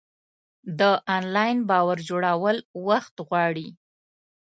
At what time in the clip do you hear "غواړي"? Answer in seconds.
3.27-3.67